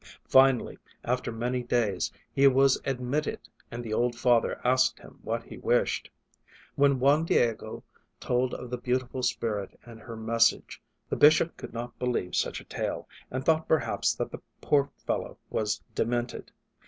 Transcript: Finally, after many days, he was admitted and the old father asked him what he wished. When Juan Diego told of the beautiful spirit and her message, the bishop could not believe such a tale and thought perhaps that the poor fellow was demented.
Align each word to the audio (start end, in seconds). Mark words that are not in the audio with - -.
Finally, 0.27 0.79
after 1.03 1.31
many 1.31 1.61
days, 1.61 2.11
he 2.33 2.47
was 2.47 2.81
admitted 2.85 3.37
and 3.69 3.83
the 3.83 3.93
old 3.93 4.15
father 4.15 4.59
asked 4.63 4.97
him 4.97 5.19
what 5.21 5.43
he 5.43 5.59
wished. 5.59 6.09
When 6.73 6.99
Juan 6.99 7.23
Diego 7.23 7.83
told 8.19 8.55
of 8.55 8.71
the 8.71 8.79
beautiful 8.79 9.21
spirit 9.21 9.79
and 9.85 9.99
her 9.99 10.17
message, 10.17 10.81
the 11.07 11.15
bishop 11.17 11.55
could 11.55 11.71
not 11.71 11.99
believe 11.99 12.35
such 12.35 12.59
a 12.59 12.63
tale 12.65 13.07
and 13.29 13.45
thought 13.45 13.67
perhaps 13.67 14.15
that 14.15 14.31
the 14.31 14.41
poor 14.59 14.89
fellow 15.05 15.37
was 15.51 15.79
demented. 15.93 16.51